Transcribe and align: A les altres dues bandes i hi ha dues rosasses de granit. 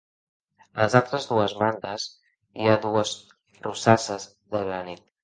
A 0.77 0.85
les 0.85 0.93
altres 0.99 1.27
dues 1.31 1.53
bandes 1.59 2.05
i 2.07 2.63
hi 2.65 2.71
ha 2.71 2.79
dues 2.87 3.13
rosasses 3.67 4.27
de 4.57 4.65
granit. 4.71 5.05